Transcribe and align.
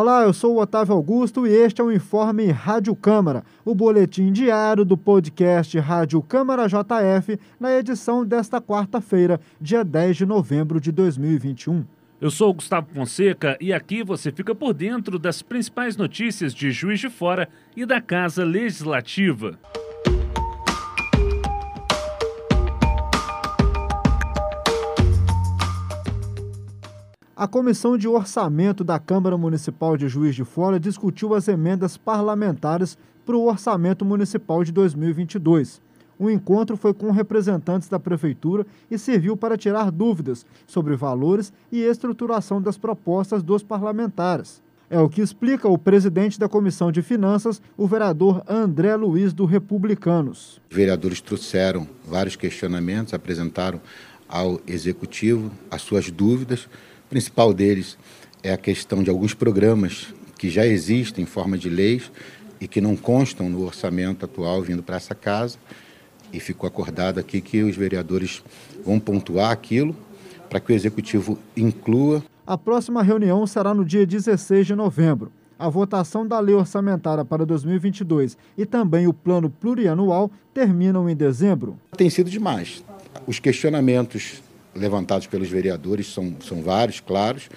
Olá, 0.00 0.22
eu 0.22 0.32
sou 0.32 0.54
o 0.54 0.60
Otávio 0.60 0.94
Augusto 0.94 1.44
e 1.44 1.50
este 1.50 1.80
é 1.80 1.84
o 1.84 1.90
Informe 1.90 2.52
Rádio 2.52 2.94
Câmara, 2.94 3.42
o 3.64 3.74
boletim 3.74 4.30
diário 4.30 4.84
do 4.84 4.96
podcast 4.96 5.76
Rádio 5.76 6.22
Câmara 6.22 6.68
JF, 6.68 7.36
na 7.58 7.76
edição 7.76 8.24
desta 8.24 8.60
quarta-feira, 8.60 9.40
dia 9.60 9.82
10 9.82 10.18
de 10.18 10.24
novembro 10.24 10.80
de 10.80 10.92
2021. 10.92 11.84
Eu 12.20 12.30
sou 12.30 12.50
o 12.50 12.54
Gustavo 12.54 12.86
Fonseca 12.94 13.58
e 13.60 13.72
aqui 13.72 14.04
você 14.04 14.30
fica 14.30 14.54
por 14.54 14.72
dentro 14.72 15.18
das 15.18 15.42
principais 15.42 15.96
notícias 15.96 16.54
de 16.54 16.70
Juiz 16.70 17.00
de 17.00 17.10
Fora 17.10 17.48
e 17.76 17.84
da 17.84 18.00
Casa 18.00 18.44
Legislativa. 18.44 19.58
A 27.38 27.46
Comissão 27.46 27.96
de 27.96 28.08
Orçamento 28.08 28.82
da 28.82 28.98
Câmara 28.98 29.38
Municipal 29.38 29.96
de 29.96 30.08
Juiz 30.08 30.34
de 30.34 30.42
Fora 30.42 30.80
discutiu 30.80 31.36
as 31.36 31.46
emendas 31.46 31.96
parlamentares 31.96 32.98
para 33.24 33.36
o 33.36 33.46
Orçamento 33.46 34.04
Municipal 34.04 34.64
de 34.64 34.72
2022. 34.72 35.80
O 36.18 36.28
encontro 36.28 36.76
foi 36.76 36.92
com 36.92 37.12
representantes 37.12 37.88
da 37.88 38.00
Prefeitura 38.00 38.66
e 38.90 38.98
serviu 38.98 39.36
para 39.36 39.56
tirar 39.56 39.92
dúvidas 39.92 40.44
sobre 40.66 40.96
valores 40.96 41.52
e 41.70 41.80
estruturação 41.80 42.60
das 42.60 42.76
propostas 42.76 43.40
dos 43.40 43.62
parlamentares. 43.62 44.60
É 44.90 44.98
o 44.98 45.08
que 45.08 45.20
explica 45.20 45.68
o 45.68 45.78
presidente 45.78 46.40
da 46.40 46.48
Comissão 46.48 46.90
de 46.90 47.02
Finanças, 47.02 47.62
o 47.76 47.86
vereador 47.86 48.42
André 48.48 48.96
Luiz 48.96 49.32
do 49.32 49.44
Republicanos. 49.44 50.60
Os 50.68 50.76
vereadores 50.76 51.20
trouxeram 51.20 51.86
vários 52.04 52.34
questionamentos, 52.34 53.14
apresentaram 53.14 53.80
ao 54.28 54.60
executivo 54.66 55.52
as 55.70 55.82
suas 55.82 56.10
dúvidas. 56.10 56.68
O 57.08 57.16
principal 57.18 57.54
deles 57.54 57.96
é 58.42 58.52
a 58.52 58.58
questão 58.58 59.02
de 59.02 59.08
alguns 59.08 59.32
programas 59.32 60.12
que 60.36 60.50
já 60.50 60.66
existem 60.66 61.24
em 61.24 61.26
forma 61.26 61.56
de 61.56 61.70
leis 61.70 62.12
e 62.60 62.68
que 62.68 62.82
não 62.82 62.94
constam 62.94 63.48
no 63.48 63.64
orçamento 63.64 64.26
atual 64.26 64.60
vindo 64.60 64.82
para 64.82 64.96
essa 64.96 65.14
casa 65.14 65.56
e 66.30 66.38
ficou 66.38 66.68
acordado 66.68 67.18
aqui 67.18 67.40
que 67.40 67.62
os 67.62 67.74
vereadores 67.74 68.42
vão 68.84 69.00
pontuar 69.00 69.50
aquilo 69.52 69.96
para 70.50 70.60
que 70.60 70.70
o 70.70 70.74
executivo 70.74 71.38
inclua. 71.56 72.22
A 72.46 72.58
próxima 72.58 73.02
reunião 73.02 73.46
será 73.46 73.72
no 73.72 73.86
dia 73.86 74.04
16 74.04 74.66
de 74.66 74.74
novembro. 74.74 75.32
A 75.58 75.70
votação 75.70 76.28
da 76.28 76.38
lei 76.38 76.54
orçamentária 76.54 77.24
para 77.24 77.46
2022 77.46 78.36
e 78.54 78.66
também 78.66 79.06
o 79.06 79.14
plano 79.14 79.48
plurianual 79.48 80.30
terminam 80.52 81.08
em 81.08 81.16
dezembro. 81.16 81.78
Tem 81.96 82.10
sido 82.10 82.28
demais. 82.28 82.84
Os 83.26 83.38
questionamentos 83.38 84.42
levantados 84.78 85.26
pelos 85.26 85.48
vereadores 85.48 86.12
são, 86.12 86.34
são 86.40 86.62
vários, 86.62 87.00
claros 87.00 87.48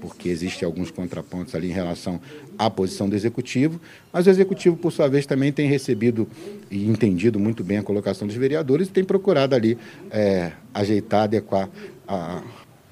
porque 0.00 0.28
existem 0.28 0.64
alguns 0.64 0.90
contrapontos 0.90 1.54
ali 1.54 1.68
em 1.68 1.72
relação 1.72 2.20
à 2.58 2.70
posição 2.70 3.08
do 3.08 3.14
executivo, 3.14 3.80
mas 4.12 4.26
o 4.26 4.30
executivo, 4.30 4.76
por 4.76 4.90
sua 4.90 5.08
vez, 5.08 5.26
também 5.26 5.52
tem 5.52 5.68
recebido 5.68 6.26
e 6.70 6.86
entendido 6.86 7.38
muito 7.38 7.62
bem 7.62 7.78
a 7.78 7.82
colocação 7.82 8.26
dos 8.26 8.36
vereadores 8.36 8.88
e 8.88 8.90
tem 8.90 9.04
procurado 9.04 9.54
ali 9.54 9.78
é, 10.10 10.52
ajeitar, 10.72 11.24
adequar 11.24 11.68
a, 12.08 12.42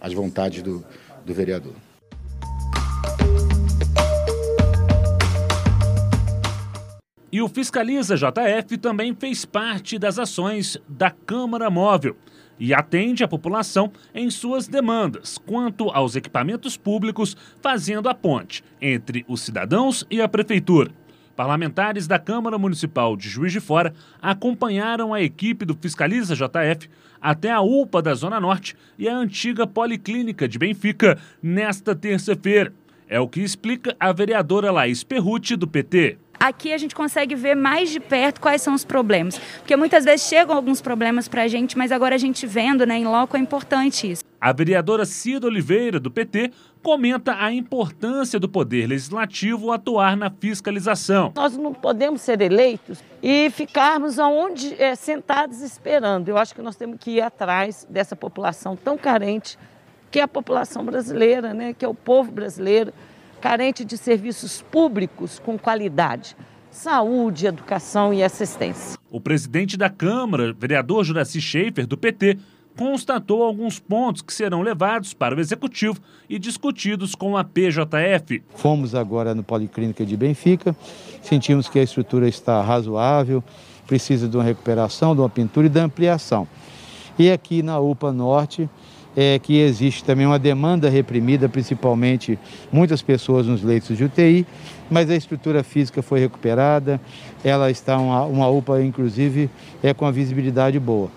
as 0.00 0.12
vontades 0.12 0.62
do, 0.62 0.84
do 1.24 1.34
vereador. 1.34 1.72
E 7.30 7.42
o 7.42 7.48
Fiscaliza 7.48 8.16
JF 8.16 8.78
também 8.78 9.14
fez 9.14 9.44
parte 9.44 9.98
das 9.98 10.18
ações 10.18 10.78
da 10.88 11.10
Câmara 11.10 11.68
Móvel 11.68 12.16
e 12.58 12.74
atende 12.74 13.24
a 13.24 13.28
população 13.28 13.92
em 14.14 14.30
suas 14.30 14.66
demandas 14.66 15.38
quanto 15.38 15.90
aos 15.90 16.16
equipamentos 16.16 16.76
públicos, 16.76 17.36
fazendo 17.60 18.08
a 18.08 18.14
ponte 18.14 18.62
entre 18.80 19.24
os 19.28 19.40
cidadãos 19.40 20.04
e 20.10 20.20
a 20.20 20.28
prefeitura. 20.28 20.90
Parlamentares 21.36 22.08
da 22.08 22.18
Câmara 22.18 22.58
Municipal 22.58 23.16
de 23.16 23.28
Juiz 23.28 23.52
de 23.52 23.60
Fora 23.60 23.94
acompanharam 24.20 25.14
a 25.14 25.22
equipe 25.22 25.64
do 25.64 25.76
Fiscaliza 25.80 26.34
JF 26.34 26.90
até 27.20 27.50
a 27.52 27.60
UPA 27.60 28.02
da 28.02 28.14
Zona 28.14 28.40
Norte 28.40 28.76
e 28.98 29.08
a 29.08 29.16
antiga 29.16 29.66
Policlínica 29.66 30.48
de 30.48 30.58
Benfica 30.58 31.16
nesta 31.40 31.94
terça-feira. 31.94 32.72
É 33.08 33.20
o 33.20 33.28
que 33.28 33.40
explica 33.40 33.96
a 34.00 34.12
vereadora 34.12 34.72
Laís 34.72 35.04
Perruti, 35.04 35.54
do 35.54 35.66
PT 35.66 36.18
aqui 36.38 36.72
a 36.72 36.78
gente 36.78 36.94
consegue 36.94 37.34
ver 37.34 37.54
mais 37.54 37.90
de 37.90 38.00
perto 38.00 38.40
quais 38.40 38.62
são 38.62 38.74
os 38.74 38.84
problemas. 38.84 39.38
Porque 39.58 39.76
muitas 39.76 40.04
vezes 40.04 40.26
chegam 40.26 40.54
alguns 40.54 40.80
problemas 40.80 41.28
para 41.28 41.42
a 41.42 41.48
gente, 41.48 41.76
mas 41.76 41.92
agora 41.92 42.14
a 42.14 42.18
gente 42.18 42.46
vendo 42.46 42.86
né, 42.86 42.98
em 42.98 43.06
loco 43.06 43.36
é 43.36 43.40
importante 43.40 44.10
isso. 44.10 44.24
A 44.40 44.52
vereadora 44.52 45.04
Cida 45.04 45.48
Oliveira, 45.48 45.98
do 45.98 46.10
PT, 46.10 46.52
comenta 46.80 47.34
a 47.42 47.52
importância 47.52 48.38
do 48.38 48.48
Poder 48.48 48.86
Legislativo 48.86 49.72
atuar 49.72 50.16
na 50.16 50.30
fiscalização. 50.30 51.32
Nós 51.34 51.56
não 51.56 51.74
podemos 51.74 52.20
ser 52.20 52.40
eleitos 52.40 53.02
e 53.20 53.50
ficarmos 53.50 54.18
aonde 54.18 54.80
é, 54.80 54.94
sentados 54.94 55.60
esperando. 55.60 56.28
Eu 56.28 56.38
acho 56.38 56.54
que 56.54 56.62
nós 56.62 56.76
temos 56.76 56.98
que 57.00 57.12
ir 57.12 57.20
atrás 57.20 57.84
dessa 57.90 58.14
população 58.14 58.76
tão 58.76 58.96
carente, 58.96 59.58
que 60.08 60.20
é 60.20 60.22
a 60.22 60.28
população 60.28 60.84
brasileira, 60.84 61.52
né, 61.52 61.74
que 61.74 61.84
é 61.84 61.88
o 61.88 61.94
povo 61.94 62.30
brasileiro 62.30 62.92
carente 63.40 63.84
de 63.84 63.96
serviços 63.96 64.62
públicos 64.70 65.38
com 65.38 65.58
qualidade, 65.58 66.36
saúde, 66.70 67.46
educação 67.46 68.12
e 68.12 68.22
assistência. 68.22 68.98
O 69.10 69.20
presidente 69.20 69.76
da 69.76 69.88
Câmara, 69.88 70.52
vereador 70.52 71.04
Juraci 71.04 71.40
Schaefer, 71.40 71.86
do 71.86 71.96
PT, 71.96 72.38
constatou 72.76 73.42
alguns 73.42 73.80
pontos 73.80 74.22
que 74.22 74.32
serão 74.32 74.62
levados 74.62 75.12
para 75.12 75.34
o 75.34 75.40
Executivo 75.40 75.98
e 76.28 76.38
discutidos 76.38 77.14
com 77.14 77.36
a 77.36 77.42
PJF. 77.42 78.42
Fomos 78.54 78.94
agora 78.94 79.34
no 79.34 79.42
Policlínica 79.42 80.06
de 80.06 80.16
Benfica, 80.16 80.76
sentimos 81.20 81.68
que 81.68 81.78
a 81.80 81.82
estrutura 81.82 82.28
está 82.28 82.62
razoável, 82.62 83.42
precisa 83.86 84.28
de 84.28 84.36
uma 84.36 84.44
recuperação, 84.44 85.14
de 85.14 85.20
uma 85.20 85.28
pintura 85.28 85.66
e 85.66 85.70
da 85.70 85.82
ampliação. 85.82 86.46
E 87.18 87.32
aqui 87.32 87.64
na 87.64 87.80
UPA 87.80 88.12
Norte, 88.12 88.70
é 89.20 89.36
que 89.36 89.58
existe 89.58 90.04
também 90.04 90.24
uma 90.24 90.38
demanda 90.38 90.88
reprimida, 90.88 91.48
principalmente 91.48 92.38
muitas 92.70 93.02
pessoas 93.02 93.48
nos 93.48 93.64
leitos 93.64 93.96
de 93.96 94.04
UTI, 94.04 94.46
mas 94.88 95.10
a 95.10 95.16
estrutura 95.16 95.64
física 95.64 96.00
foi 96.02 96.20
recuperada, 96.20 97.00
ela 97.42 97.68
está 97.68 97.98
uma, 97.98 98.22
uma 98.26 98.48
UPA, 98.48 98.80
inclusive, 98.80 99.50
é 99.82 99.92
com 99.92 100.06
a 100.06 100.12
visibilidade 100.12 100.78
boa. 100.78 101.10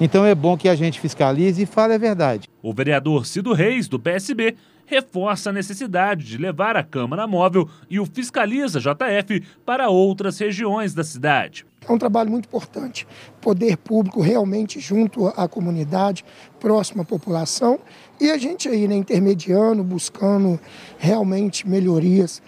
Então 0.00 0.24
é 0.24 0.36
bom 0.36 0.56
que 0.56 0.68
a 0.68 0.76
gente 0.76 1.00
fiscalize 1.00 1.60
e 1.60 1.66
fale 1.66 1.94
a 1.94 1.98
verdade. 1.98 2.47
O 2.62 2.72
vereador 2.72 3.26
Cido 3.26 3.52
Reis, 3.52 3.88
do 3.88 3.98
PSB, 3.98 4.56
reforça 4.88 5.50
a 5.50 5.52
necessidade 5.52 6.24
de 6.24 6.38
levar 6.38 6.74
a 6.76 6.82
Câmara 6.82 7.26
Móvel 7.26 7.68
e 7.90 8.00
o 8.00 8.06
Fiscaliza 8.06 8.80
JF 8.80 9.42
para 9.64 9.90
outras 9.90 10.38
regiões 10.38 10.94
da 10.94 11.04
cidade. 11.04 11.66
É 11.86 11.92
um 11.92 11.98
trabalho 11.98 12.30
muito 12.30 12.46
importante. 12.46 13.06
Poder 13.40 13.76
público 13.76 14.20
realmente 14.20 14.80
junto 14.80 15.28
à 15.28 15.46
comunidade, 15.46 16.24
próximo 16.58 17.02
à 17.02 17.04
população, 17.04 17.78
e 18.20 18.30
a 18.30 18.38
gente 18.38 18.68
aí, 18.68 18.88
né, 18.88 18.96
intermediando, 18.96 19.84
buscando 19.84 20.58
realmente 20.98 21.68
melhorias 21.68 22.42